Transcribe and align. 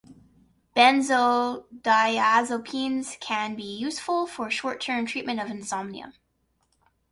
Benzodiazepines 0.75 3.19
can 3.19 3.53
be 3.53 3.61
useful 3.77 4.25
for 4.25 4.49
short-term 4.49 5.05
treatment 5.05 5.39
of 5.39 5.51
insomnia. 5.51 6.13